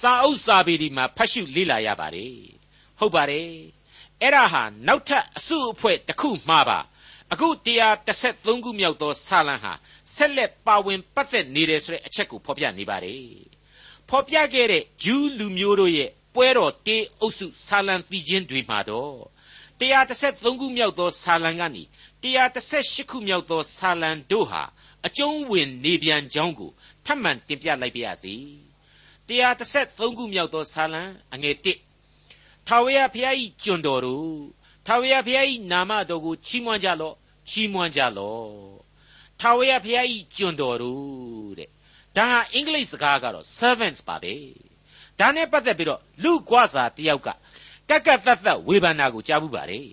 [0.00, 2.34] စာအုပ်စာပေဒီမှာဖတ်ရှုလေ့လာရပါတယ်
[2.98, 3.48] ဟုတ်ပါတယ်
[4.22, 6.78] အဲ့ဒါဟာနောက်ထပ်အစုအဖွဲ့တစ်ခုမှာပါ
[7.32, 7.48] အခု
[8.06, 9.72] 133ခုမြောက်သောဆာလံဟာ
[10.14, 13.26] ဆက်လက်ပါဝင်ပတ်သက်နေတယ်ဆိုတဲ့အချက်ကိုဖော်ပြနေပါတယ်
[14.08, 19.16] ဖော်ပြခဲ့တဲ့ဂျူးလူမျိုးတို့ရဲ့ပွဲတော်တေးအုပ်စုဆာလံတီချင်းတွေမှာတော့
[19.80, 21.82] 133ခုမြောက်သောဆာလံကနေ
[22.22, 24.62] 138ခုမြောက်သောဆာလံတို့ဟာ
[25.06, 26.70] အကျုံးဝင်နေပြန်ကြောင်းကို
[27.06, 28.34] ထပ်မံတင်ပြလိုက်ပါရစေ
[29.28, 31.02] 133ခုမြောက်သောဆာလံ
[31.34, 31.56] အငယ်
[32.10, 34.36] 1ထာဝရဘုရား၏ကျွန်တော်တို့
[34.86, 37.14] ထာဝရဘုရား၏နာမတော်ကိုချီးမွမ်းကြလော့
[37.50, 38.50] ချီးမွမ်းကြလော့
[39.40, 41.70] ထာဝရဘုရား၏ကျွန်တော်တို့တဲ့
[42.16, 44.34] ဒါဟာအင်္ဂလိပ်စကားကတော့ servants ပါပဲ
[45.18, 47.28] ဒါနဲ့ပတ်သက်ပြီးတော့လူကွာစာတယောက်က
[47.88, 49.88] ကက်ကက်သက်သက်ဝေဖန်တာကိုကြားဘူးပါတယ်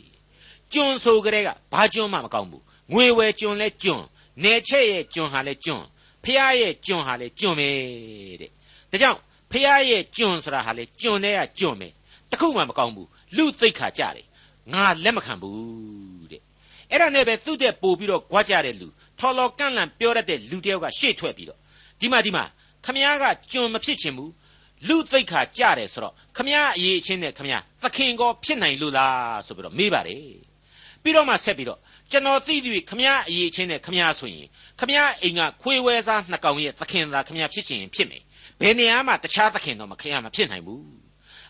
[0.73, 4.03] ကျွန်ဆိုကြတဲ့ကဘာကျွန်မှမကောင်းဘူးငွေဝယ်ကျွန်လဲကျွန်
[4.41, 5.83] နယ်ချက်ရဲ့ကျွန်ဟာလဲကျွန်
[6.23, 7.69] ဖះရဲ့ကျွန်ဟာလဲကျွန်ပဲ
[8.41, 8.49] တဲ့
[8.91, 9.19] ဒါကြောင့်
[9.51, 11.87] ဖះရဲ့ကျွန်ဆိုတာဟာလဲကျွန်တဲ့ကကျွန်ပဲ
[12.31, 14.25] တခုမှမကောင်းဘူးလူသိက္ခာကြတယ်
[14.73, 16.41] ငါလက်မခံဘူးတဲ့
[16.91, 18.87] အဲ့ဒါနဲ့ပဲသူ့တဲ့ပို့ပြီးတော့ကြွားကြတဲ့လူ
[19.19, 21.59] ထော်လော်ကန့်လန့်ပြောရတဲ့လူတယောက်ကရှေ့ထွက်ပြီးတော့
[21.99, 22.43] ဒီမှာဒီမှာ
[22.85, 24.31] ခမည်းကကျွန်မဖြစ်ချင်ဘူး
[24.87, 30.23] လူသိက္ခာကြတယ်ဆိုတော့ခမည်းအရေးချင်းနဲ့ခမည်းသခင်ကောဖြစ်နိုင်လို့လားဆိုပြီးတော့မေးပါတယ်
[31.03, 31.79] ပြီးတော့မှဆက်ပြီးတော့
[32.11, 34.47] ကျွန်တော်သိသည်ခမည်းအရေးချင်းနဲ့ခမည်းဆိုရင်
[34.79, 38.23] ခမည်းအိမ်ကခွေးဝဲစားနှစ်ကောင်ရဲ့သခင်သာခမည်းဖြစ်ချင်ဖြစ်မယ်
[38.59, 40.83] ဘယ်နေရာမှတခြားသခင်တော့မခမည်းမဖြစ်နိုင်ဘူး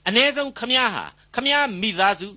[0.08, 2.28] အ ਨੇ ဆုံးခမည်းဟာခမည်းမိသားစု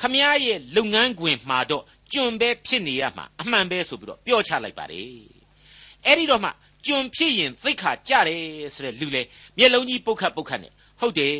[0.00, 5.06] ခမည်းရဲ့လုပ်ငန်းခွင်မှာတော့ကျွန်ပဲဖြစ်နေရမှာအမှန်ပဲဆိုပြီးတော့ပြောချလိုက်ပါတယ်
[6.06, 6.50] အဲ့ဒီတော့မှ
[6.86, 8.42] ကျွန်ဖြစ်ရင်သိခါကြတယ်
[8.74, 9.22] ဆိုတဲ့လူလေ
[9.58, 11.34] မျက်လုံးကြီးပုတ်ခတ်ပုတ်ခတ်နဲ့ဟုတ်တယ်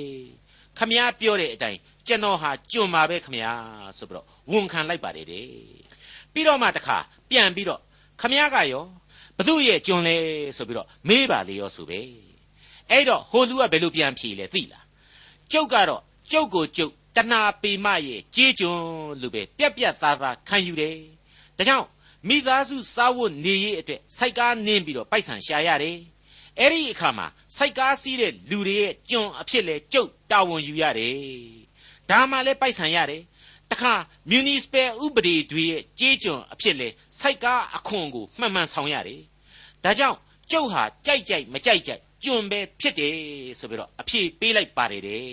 [0.79, 3.47] ခမည်းပြောတဲ့အတိုင်းကျွန်တော်ဟာကျွန်ပါပဲခမည်း
[3.99, 5.47] ဆိုပြီးတော့ဝန်ခံလိုက်ပါတယ်တဲ့
[6.33, 6.97] ပြီးတော့မှတခါ
[7.31, 7.81] ပြန်ပြီးတော့
[8.21, 8.85] ခမည်းကရော
[9.37, 10.17] ဘသူရဲ့ကျွန်လဲ
[10.57, 12.01] ဆိုပြီးတော့မေးပါလေရောဆိုပဲ
[12.91, 14.85] အဲ့တော့ဟိုလူကဘယ်လိုပြန်ဖြေလဲသိလား
[15.53, 18.81] ကျုပ်ကတော့ကျုပ်ကိုကျုပ်တဏှာပေမရဲ့ကြေးကျွန်
[19.21, 20.97] လို့ပဲပြက်ပြက်သားသားခံယူတယ်။
[21.57, 21.87] ဒါကြောင့်
[22.29, 25.97] မိသားစုစားဝတ်နေရေးအတွက်စိုက်ကားနင်းပြီးတော့ပိုက်ဆံရှာရတယ်။
[26.59, 31.17] အဲ့ဒီအခါမှာစိုက်ကားစီးတဲ့လူတွေရဲ့ကျွန်အဖြစ်လဲကြုတ်တာဝန်ယူရတယ်။
[32.11, 33.23] ဒါမှလည်းပိုက်ဆံရတယ်။
[33.73, 33.93] တခါ
[34.31, 36.89] municipal ဥပဒေတွေရဲ့ကြေးကျွန်အဖြစ်လဲ
[37.21, 39.21] စိုက်ကားအခွန်ကိုမှန်မှန်ဆောင်ရတယ်။
[39.85, 40.19] ဒါကြောင့်
[40.51, 43.15] ကျုပ်ဟာကြိုက်ကြိုက်မကြိုက်ကြိုက်ကျွန်ပဲဖြစ်တယ်
[43.59, 45.27] ဆိုပြီးတော့အဖြေပေးလိုက်ပါတယ်တဲ့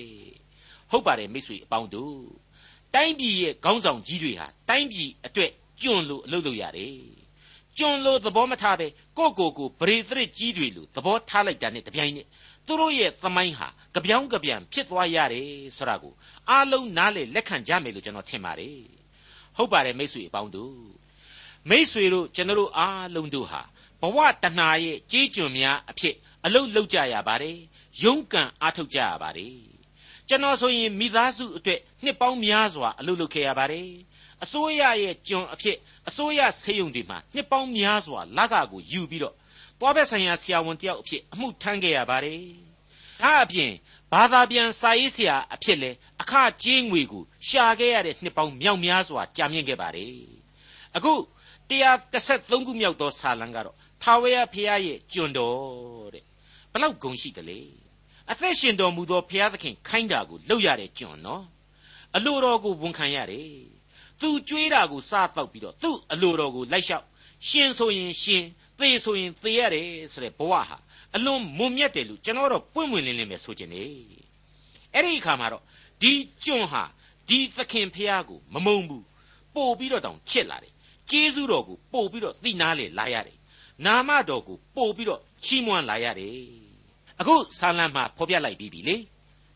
[0.91, 2.19] ဟုတ်ပါတယ်မိတ်ဆွေအပေါင်းတို့
[2.95, 6.97] တိုင်းပြည်ရဲ့ခေါင်းဆောင်ကြီးတွေဟာတိုင်းပြည်အတွက်ကျွန်းလို့အလုပ်လုပ်ရတယ်
[7.77, 12.27] ကျွန်းလို့သဘောမထားပဲကိုကိုကိုဗရေသရစ်ကြီးတွေလို့သဘောထားလိုက်တာနဲ့တပြိုင်နက်
[12.69, 16.13] သူတို့ရဲ့သမိုင်းဟာကြပြောင်းကြပြန်ဖြစ်သွားရတယ်ဆိုတာကို
[16.49, 18.79] အားလုံးနားလေလက်ခံကြမယ်လို့ကျွန်တော်ထင်ပါတယ်
[19.57, 20.77] ဟုတ်ပါတယ်မိတ်ဆွေအပေါင်းတို့
[21.69, 23.61] မိတ်ဆွေတို့ကျွန်တော်အားလုံးတို့ဟာ
[24.01, 27.57] ဘဝတဏှာရဲ့ကြေးကျွန်များအဖြစ်အလုတ်လောက်ကြရပါတယ်
[28.03, 29.55] ရုန်းကန်အားထုတ်ကြရပါတယ်
[30.27, 33.89] ကျွန်တော်ဆိုရင်မိသားစုအတွက်နှစ်ပေါင်းများစွာအလုပ်လုပ်ခဲ့ရပါတယ်
[34.43, 39.35] အစိုးရရဲ့ကျွန်အဖြစ်အစိုးရဆေးရုံတွေမှာနှစ်ပေါင်းများစွာလကကိုယူပြီးတော့
[39.79, 42.41] သွားဘက်ဆိုင်ရာဆရာဝန်တယောက်အဖြစ်အမှုထမ်းခဲ့ရပါတယ်
[43.21, 43.71] ဒါအပြင်
[44.11, 50.13] ဘာသာပြန်စာရေးဆရာအဖြစ်လဲအခကြေးငွေကိုရှာခဲ့ရတဲ့နှစ်ပေါင်းမြောက်များစွာကြာမြင့်ခဲ့ပါတယ်
[50.95, 51.13] အခု
[51.69, 56.23] 133ခုမြောက်သောဆာလံကတော့ထာဝရဘုရားရဲ့ကျွန်တော်တဲ့
[56.71, 57.59] ဘလောက်ဂုဏ်ရှိတယ်လေ
[58.31, 61.43] အသက်ရှင်တော်မူသောဘုရားသခင်ခိုင်းတာကိုလုပ်ရတဲ့ကျွန်နော်
[62.15, 63.78] အလိုတော်ကိုဝန်ခံရတယ်
[64.21, 67.05] သူကြွေးတာကိုစားတော့ပြီးတော့သူ့အလိုတော်ကိုလိုက်လျှောက်
[67.47, 68.43] ရှင်ဆိုရင်ရှင်
[68.79, 70.77] သေဆိုရင်သေရတယ်ဆိုတဲ့ဘဝဟာ
[71.15, 73.89] အလွန်မွန်မြတ်တယ်လို့ကျွန်တော်တော့ပွင့်ပွင့်လင်းလင်းပဲဆိုချင်တယ်
[74.93, 75.63] အဲ့ဒီအခါမှာတော့
[76.01, 76.83] ဒီကျွန်ဟာ
[77.29, 79.05] ဒီသခင်ဖះကိုမမုံဘူး
[79.55, 80.73] ပို့ပြီးတော့တောင်ချစ်လာတယ်
[81.09, 83.37] ကျေးဇူးတော်ကိုပို့ပြီးတော့သိနာလေလာရတယ်
[83.85, 86.33] နာမတော်ကိုပို့ပြီးတော့ချီးမွမ်းလာရတယ်
[87.19, 88.95] အခုဆာလံမှာဖော်ပြလိုက်ပြီးပြီလေ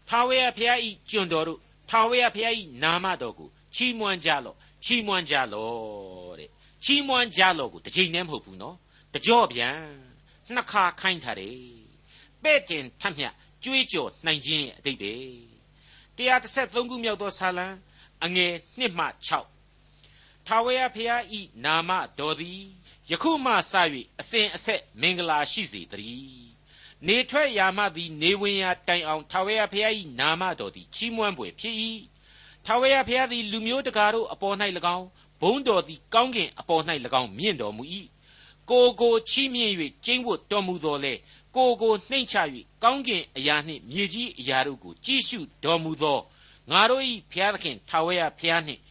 [0.09, 6.49] ထာဝရဘုရားဤကျွန်တော်တို့ထာဝရဘုရားဤနာမတော်ကို ချီးမွမ်းကြလော့ချီးမွမ်းကြလော့တဲ့
[6.83, 8.77] ချီးမွမ်းကြလော့ကိုတစ်ချိန်တည်းမဟုတ်ဘူးနော်
[9.13, 9.77] တကြော့ပြန်
[10.53, 11.57] နှစ်ခါခိုင်းထားတယ်
[12.43, 13.33] ပဲ့တင်ထက်မြတ်
[13.63, 15.13] ကြွေးကြော်နိုင်ခြင်းရဲ့အတိတ်ပဲ
[16.17, 17.67] 133ခုမြောက်သောဆာလံ
[18.23, 19.05] အငယ်1မှ
[19.77, 22.61] 6ထာဝရဘုရားဤနာမတော်သည်
[23.11, 23.73] ယခုမှစ၍
[24.19, 26.47] အစဉ်အဆက်မင်္ဂလာရှိစေတည်း
[27.07, 31.75] နေထွက်ရာမှသည် နေဝင်ရာတိုင်အောင်ထာဝရဘုရား၏နာမတော်သည်ချီးမွမ်းပွေဖြစ်၏
[32.65, 34.55] ထာဝရဘုရားသည် လူမျိုးတကာတို့အပေါ်၌၎
[34.95, 35.07] င်း
[35.41, 36.83] ဘုံတော်သည်ကောင်းကင်အပေါ်၌၎
[37.21, 37.83] င်းမြင့်တော်မူ၏
[38.69, 39.73] ကိုကိုချီးမြှင့်၍
[40.05, 41.13] ကျင်းဝတ်တော်မူတော်လဲ
[41.55, 42.35] ကိုကိုနှိမ့်ချ၍
[42.83, 46.19] ကောင်းကင်အရာနှင့်မြေကြီးအရာတို့ကိုကြည့်ရှုတော်မူသော
[46.71, 48.81] ငါတို့၏ဘုရားသခင်ထာဝရဘုရားနှင့်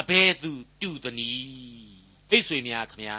[0.00, 1.32] အဘယ်သူတူသနည်း
[2.30, 3.18] အိတ်ဆွေများခမညာ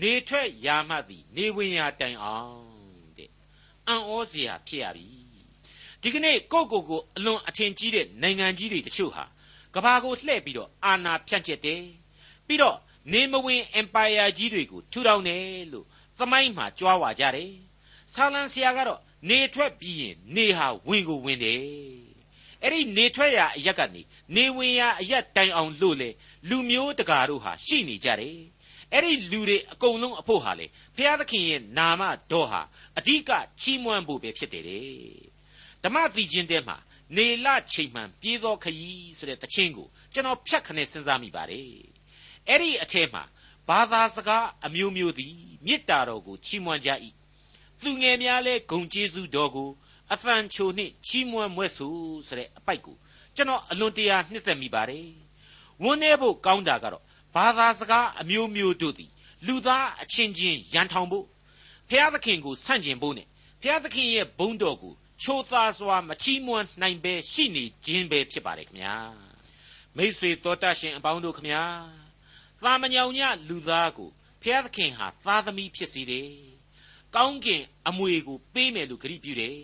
[0.00, 2.58] နေထွက်ရာမှသည် နေဝင်ရာတိုင်အောင်
[3.16, 3.30] တဲ့
[3.86, 5.27] အံ့ဩစရာဖြစ်ရပြီ
[6.02, 9.24] ဒီကနေ့ကိုကိုကိုအလွန်အထင်ကြီးတဲ့နိုင်ငံကြီးတွေတချို့ဟာ
[9.74, 11.82] ကဘာကိုလှည့်ပြီးတော့အာဏာဖြန့်ကျက်တယ်
[12.46, 12.76] ပြီးတော့
[13.12, 15.86] နေမဝင် empire ကြီးတွေကိုထူထောင်တယ်လို့
[16.18, 17.52] သမိုင်းမှာကြွားဝါကြတယ်
[18.12, 21.62] ဆာလန်ဆရာကတော့နေထွက်ပြီးရင်နေဟာဝင်ကိုဝင်တယ်
[22.62, 24.02] အဲ့ဒီနေထွက်ရာအရက်ကနေ
[24.36, 26.10] နေဝင်ရာအရက်တိုင်အောင်လို့လေ
[26.48, 28.38] လူမျိုးတကာတို့ဟာရှိနေကြတယ်
[28.92, 32.62] အဲ့ဒီလူတွေအကုန်လုံးအဖို့ဟာလေဘုရားသခင်ရဲ့နာမတော်ဟာ
[32.98, 33.30] အဓိက
[33.60, 35.27] ချီးမွမ်းဖို့ပဲဖြစ်တယ်တဲ့
[35.88, 36.76] ဓမ္မတိချင်းတဲမှာ
[37.16, 41.64] နေလချိန်မှန်ပြေးသောခရီးဆိုတဲ့တခြင်းကိုကျွန်တော်ဖြတ်ခနဲ့စဉ်းစားမိပါတယ်
[42.48, 43.22] အဲ့ဒီအထဲမှာ
[43.68, 45.34] ဘာသာစကားအမျိုးမျိုးသည်
[45.66, 46.90] မေတ္တာတော်ကိုချီးမွမ်းကြ၏
[47.82, 49.70] သူငယ်များလဲဂုံကျေးဇူးတော်ကို
[50.12, 51.94] အသံချိုနှင့်ချီးမွမ်းမွဲ့ဆို
[52.26, 52.96] ဆိုတဲ့အပိုက်ကို
[53.36, 55.08] ကျွန်တော်အလွန်တရာနှစ်သက်မိပါတယ်
[55.82, 59.10] ဝန်းနေဖို့ကောင်းတာကတော့ဘာသာစကားအမျိုးမျိုးတို့သည်
[59.46, 61.26] လူသားအချင်းချင်းရန်ထောင်ဖို့
[61.88, 63.26] ဖျားသခင်ကိုဆန့်ကျင်ဖို့နဲ့
[63.62, 68.96] ဖျားသခင်ရဲ့ဘုန်းတော်ကို ချိုးသားစွာမချီးမွမ်းနိုင်ပဲရှိနေခြင်းပဲဖြစ်ပါတယ်ခင်ဗျာ
[69.96, 71.64] မိษွေတော်တတ်ရှင်အပေါင်းတို့ခင်ဗျာ
[72.62, 74.10] သာမညောင်ညလူသားကို
[74.42, 76.30] ဖျားသခင်ဟာသားသမီးဖြစ်စေတယ်
[77.14, 79.58] ကောင်းကင်အမွေကိုပေးမယ်လို့ဂရုပြုတယ်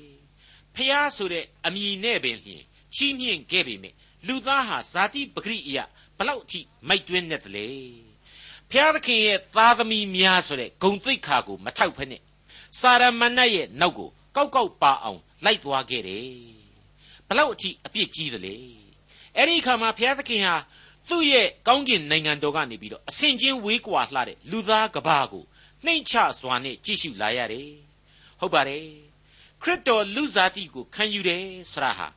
[0.74, 2.62] ဖျားဆိုတဲ့အမည်နဲ့ပင်လျှင်
[2.94, 3.94] ချီးမြှင့်ခဲ့ပေမဲ့
[4.26, 5.78] လူသားဟာဇာတိပဂရိအယ
[6.18, 7.68] ဘလောက်အထိမိုက်တွင်းနေတယ်လေ
[8.70, 12.22] ဖျားသခင်ရဲ့သားသမီးများဆိုတဲ့ဂုံသိက္ခာကိုမထောက်ဖက်နဲ့
[12.80, 16.28] စာရမဏတ်ရဲ့နောက်ကိုကောက်ကောက်ပါအောင် လိုက်သွားခဲ့တယ်
[17.28, 18.56] ဘလောက်အထိအပြစ်ကြီးသလဲ
[19.36, 20.54] အဲ့ဒီအခါမှာဘုရားသခင်ဟာ
[21.08, 25.44] သူ့ရဲ့ကောင်းကင်နိုင်ငံတော်ကနေပြီးတော့အစဉ်ချင်းဝေးကွာလှတဲ့လူသားကဘာကို
[25.84, 27.70] နှိမ့်ချစွာနဲ့ကြည့်ရှုလာရတယ်
[28.40, 28.86] ဟုတ်ပါတယ်
[29.62, 32.08] ခရစ်တော်လူစားတိကိုခံယူတယ်ဆရာဟာ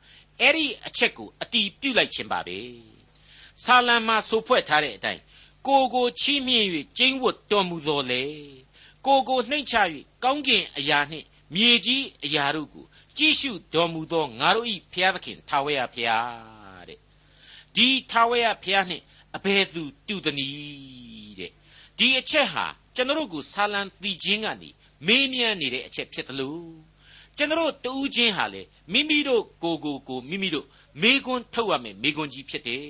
[0.42, 2.60] အဲ့ဒီအချက်ကိုအတီးပြုတ်လိုက်ခြင်းပါပဲ
[3.63, 5.22] ဆာလံမှာဆိုဖွဲ့ထားတဲ့အတိုင်း
[5.68, 8.24] ကိုကိုချီးမြှင့်၍ကျင်းဝတ်တော်မူတော်လေ
[9.06, 9.76] ကိုကိုနှိမ့်ချ၍
[10.24, 12.86] ကောင်းကင်အရာနှင့်မြေကြီးအရာတို့ကို
[13.17, 16.99] ကြည့်ရှုတော်မူသောငါတို့၏ဘုရားသခင်ထာဝရဘုရားတဲ့
[17.75, 19.03] ဒီထာဝရဘုရားနှင့်
[19.36, 21.51] အဘယ်သူတူသနည်းတဲ့
[21.97, 24.69] ဒီအချက်ဟာကျွန်တော်တို့ကိုဆာလံတီခြင်းကနေ
[25.06, 26.71] မေးမြန်းနေတဲ့အချက်ဖြစ်တယ်လို့
[27.38, 28.62] ကျွန်တော်တူးချင်းဟာလေ
[28.93, 30.65] မိမိတို့ကိုကိုကိုမိမိတို့
[31.01, 32.88] မေခွန်းထုတ်ရမယ်မေခွန်းကြီးဖြစ်တယ်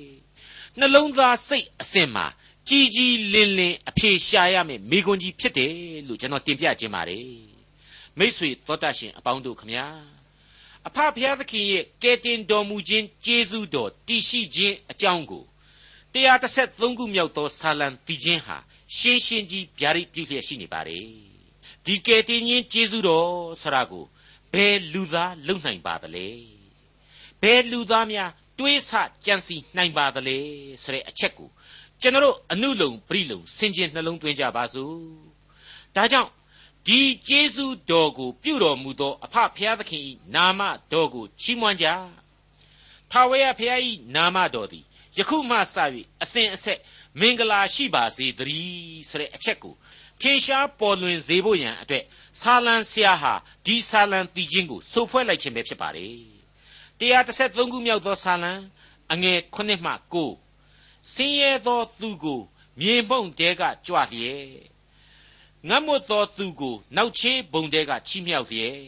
[0.80, 2.26] နှလုံးသားစိတ်အစဉ်မှာ
[2.70, 5.74] ကြီးကြီးလင်းလင်းအဖြေရှာရမယ်မိခွန်းကြီးဖြစ်တယ်
[6.08, 7.28] လို့ကျွန်တော်တင်ပြခြင်းပါတယ်
[8.20, 9.86] မိษွေသောတရှင်အပေါင်းတို့ခမညာ
[10.88, 15.44] အဖဖျားသခင်ရဲ့ကယ်တင်တော်မူခြင်းကျေးဇူးတော်တည်ရှိခြင်းအကြောင်းကို
[16.14, 18.58] 133ခုမြောက်သောဆာလံတည်ခြင်းဟာ
[18.98, 21.06] ရှင်းရှင်းကြီးဗျာဒိတ်ပြုလျက်ရှိနေပါတယ်
[21.86, 23.30] ဒီကယ်တင်ခြင်းကျေးဇူးတော်
[23.62, 24.06] ဆရာကို
[24.54, 26.28] ဘယ်လူသားလုံနိုင်ပါသလဲ
[27.42, 28.92] ဘယ်လူသားများတွေးဆ
[29.26, 30.38] ကြံစီနိုင်ပါသလဲ
[30.84, 31.50] ဆိုတဲ့အချက်ကို
[32.02, 34.98] ကျွန်တော်အနုလုံပြိလုံစင်ကျင်နှလုံးသွင်းကြပါစို့
[35.96, 36.30] ဒါကြောင့်
[36.88, 40.02] ဒီကျေးဇူးတော်ကို ပြုတော်မူသော အဖဖျားသခင်၏
[40.36, 41.88] နာမတော်ကို ချီးမွမ်းကြ
[43.12, 43.82] ထာဝရဘုရား၏
[44.16, 44.86] နာမတော်သည်
[45.18, 45.76] ယခုမှစ၍
[46.24, 46.80] အစဉ်အဆက်
[47.20, 49.74] မင်္ဂလာရှိပါစေတည်းဆိုတဲ့အချက်ကို
[50.22, 52.04] ထင်ရှားပေါ်လွင်စေဖို့ရန်အတွက်
[52.42, 53.34] ဆာလံဆရာဟာ
[53.66, 56.16] ဒီဆာလံတီချင်းကိုစိုးဖွဲ့လိုက်ခြင်းပဲဖြစ်ပါတယ်
[57.00, 58.54] 133ခုမြောက်သောဆာလံ
[59.12, 59.92] အငယ်9မှ
[60.54, 62.42] 9ဆင်းရဲသောသူကို
[62.80, 64.77] မြေမှုန့်တဲကကြွလျက်
[65.70, 68.82] ငတ်မွတ်သောသူကိုနောက်ချေးဘုံတဲကချီးမြှောက်လျက်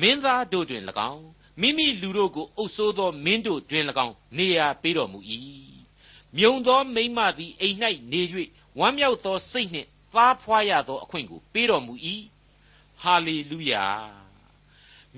[0.00, 0.82] မင်းသားတို့တွင်၎
[1.12, 1.26] င်း
[1.60, 5.20] မိမိလူတို့ကိုအုပ်ဆိုးသောမင်းတို့တွင်၎င်းနေရာပေးတော်မူ၏
[6.36, 7.76] မြုံသောမိမ့်မသည်အိမ်၌
[8.12, 8.20] နေ၍
[8.78, 11.94] ဝမ်းမြောက်သောစိတ်နှင့်သားဖွာရသောအခွင့်ကိုပေးတော်မူ၏
[13.00, 13.84] ဟာလေလုယာ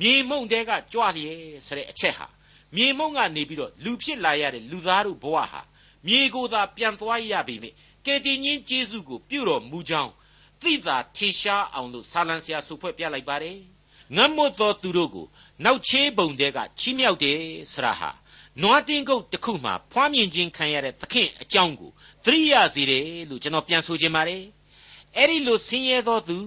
[0.01, 2.27] မြေမှုန့်တဲကကြွလျက်ဆိုတဲ့အချက်ဟာ
[2.75, 5.63] မြေမှုန့်ကနေပြီးတော့လူဖြစ်လာရတဲ့လူသားတို့ဘဝဟာ
[6.07, 7.71] မြေကိုသာပြန်သွားရပြီမိ
[8.07, 10.13] ကယ်တင်ရှင်ယေရှုကိုပြုတော်မူကြောင်း
[10.63, 13.59] သိသာထင်ရှားအောင်လို့ဆာလံဆရာဆိုဖွဲ့ပြလိုက်ပါတယ်
[14.17, 15.27] ငတ်မွတ်သောသူတို့ကို
[15.65, 17.39] နောက်ချေးပုံတဲကချီးမြှောက်တယ်
[17.73, 18.11] ဆရာဟာ
[18.63, 21.91] နွားတင်းကုတ်တစ်ခုမှဖွားမြင်ခြင်းခံရတဲ့သခင်အကြောင်းကို
[22.25, 24.45] သတိရစေတယ်လို့ကျွန်တော်ပြန်ဆိုခြင်းပါတယ်
[25.17, 26.39] အဲ့ဒီလိုဆင်းရဲသောသူ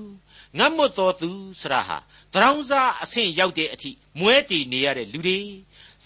[0.58, 1.30] ငတ်မွတ်သောသူ
[1.62, 1.98] ဆရာဟာ
[2.34, 5.40] တရောင်းစားအဆင့်ရောက်တဲ့အထိမွဲတည်နေရတဲ့လူတွေ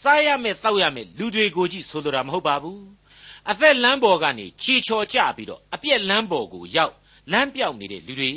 [0.02, 2.84] စားရမယ်တောက်ရမယ်လူတွေကိုကြည့်ဆိုလိုတာမဟုတ်ပါဘူး
[3.52, 6.94] အသက်လမ်းပေါ်ကနေခြေချော်ကျပြီးတော့အပြက်လမ်းပေါ်ကိုရောက်
[7.32, 8.32] လမ်းပြောက်နေတဲ့လူတွေ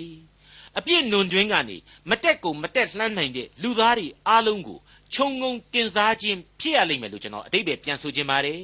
[0.78, 1.76] အပြစ်နွန်တွင်းကနေ
[2.10, 4.78] မတက်ကုန်မတက်လှမ်းနိုင်တဲ့လူသားတွေအားလုံးကို
[5.14, 8.62] ခြုံငုံတင်စားခြင်းဖြစ်ရလိမ့်မယ်လို့ကျွန်တော်အတိတ်ပဲပြန်ဆိုခြင်းပါတယ်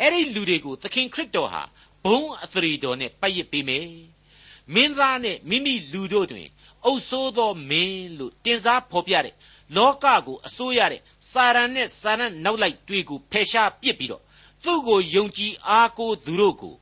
[0.00, 1.62] အဲ့ဒီလူတွေကိုသခင်ခရစ်တော်ဟာ
[2.04, 3.88] ဘုံအသရေတော်နဲ့ပတ်ရစ်ပေးမယ်
[4.74, 6.48] မင်းသားနဲ့မိမိလူတို့တွင်
[6.84, 9.34] အုပ်ဆိုးသောမင်းလို့တင်စားဖော်ပြတဲ့
[9.76, 14.22] လောကကိုအစိုးရတဲ့စာရန်နဲ့စာရန်နောက်လိုက်တွေကိုဖယ်ရှားပစ်ပြီးတော့
[14.64, 16.74] သူ့ကိုယုံကြည်အားကိုးသူတို့ကို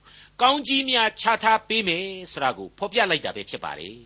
[0.42, 3.98] ကောင်းကြီးများချထားပေးမယ်ဆိုတာကိုဖော်ပြလိုက်တာပဲဖြစ်ပါတယ်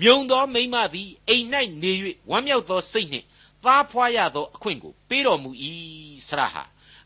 [0.00, 1.46] မြုံသောမိမသည်အိမ်၌
[1.82, 1.92] နေ၍
[2.30, 3.26] ဝမ်းမြောက်သောစိတ်နှင့်
[3.64, 5.50] သားဖွာရသောအခွင့်ကိုပေးတော်မူ၏
[6.28, 6.62] ဆရာဟာ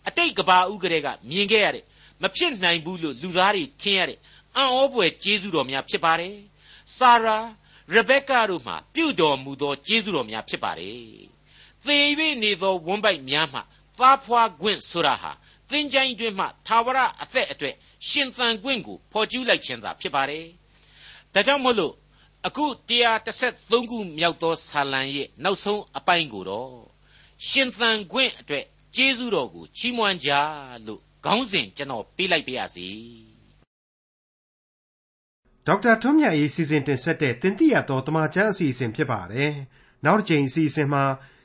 [0.06, 1.84] အတိတ်ကဘာဥကလေးကမြင်ခဲ့ရတဲ့
[2.22, 4.18] မဖြစ်နိုင်ဘူးလို့လူသားတွေထင်ရတဲ့
[4.56, 6.34] အံ့ဩဖွယ်ကျေးဇူးတော်များဖြစ်ပါတယ်
[6.96, 7.36] ဆာရာ
[7.94, 11.00] ရဘက်ကာတို့မှပြုတော်မူသောကျေးဇူးတော်များဖြစ်ပါတယ်
[11.86, 11.98] သေ၍
[12.42, 13.60] နေသောဝန်းပိုက်များမှ
[13.98, 15.32] သားဖွာခွင့်ဆိုတာဟာ
[15.70, 17.74] သင်ချိုင်းတွင်မှသာဝရအသက်အတွက်
[18.08, 20.46] ရှင်သန်ခွင့်ကိုဖော်ကျူးလိုက်ခြင်းသာဖြစ်ပါတယ်
[21.34, 21.94] ဒါကြောင့်မို့လို့
[22.46, 22.64] အခု
[23.38, 26.74] 133ခုမြောက်သောဆာလံရဲ့နောက်ဆုံးအပိုင်းကိုတော့
[27.48, 28.64] ရှင်သန်ခွင့်အတွက်
[28.96, 30.30] ကျေးဇူးတော်ကိုချီးမွမ်းကြ
[30.86, 32.88] လို့ခေါင်းစဉ်ကျွန်တော်ပေးလိုက်ပါရစေ
[35.66, 39.52] ဒေါက်တာထွန်းမြတ်ရေးစီစဉ်တင်ဆက်တဲ့တင်ပြတော်တမချန်းအစီအစဉ်ဖြစ်ပါတယ်
[40.04, 41.04] နောက်တစ်ချိန်အစီအစဉ်မှာ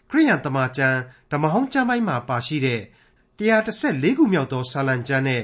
[0.09, 0.99] ခရိယန်တမချန်း
[1.31, 2.81] ဓမ္မဟောင်းကျမ်းပိုင်းမှာပါရှိတဲ့
[3.39, 5.43] 134ခုမြောက်သောဆာလံကျမ်းနဲ့